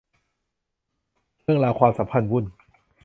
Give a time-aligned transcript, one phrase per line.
[1.43, 2.45] เรื่องราวความสัมพันธ์วุ่น